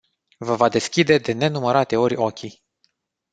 [0.37, 2.63] Vă va deschide de nenumărate ori ochii.